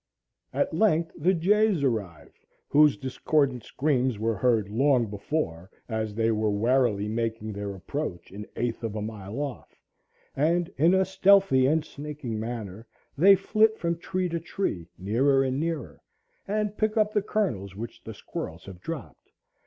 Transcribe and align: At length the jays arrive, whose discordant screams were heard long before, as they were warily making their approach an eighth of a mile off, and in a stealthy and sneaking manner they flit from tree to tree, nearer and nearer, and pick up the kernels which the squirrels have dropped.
At 0.51 0.73
length 0.73 1.11
the 1.15 1.35
jays 1.35 1.83
arrive, 1.83 2.31
whose 2.69 2.97
discordant 2.97 3.61
screams 3.63 4.17
were 4.17 4.33
heard 4.37 4.67
long 4.67 5.05
before, 5.11 5.69
as 5.87 6.15
they 6.15 6.31
were 6.31 6.49
warily 6.49 7.07
making 7.07 7.53
their 7.53 7.75
approach 7.75 8.31
an 8.31 8.47
eighth 8.55 8.81
of 8.83 8.95
a 8.95 9.01
mile 9.03 9.39
off, 9.39 9.79
and 10.35 10.69
in 10.75 10.95
a 10.95 11.05
stealthy 11.05 11.67
and 11.67 11.85
sneaking 11.85 12.39
manner 12.39 12.87
they 13.15 13.35
flit 13.35 13.77
from 13.77 13.95
tree 13.99 14.27
to 14.29 14.39
tree, 14.39 14.89
nearer 14.97 15.43
and 15.43 15.59
nearer, 15.59 16.01
and 16.47 16.79
pick 16.79 16.97
up 16.97 17.13
the 17.13 17.21
kernels 17.21 17.75
which 17.75 18.03
the 18.03 18.15
squirrels 18.15 18.65
have 18.65 18.81
dropped. 18.81 19.29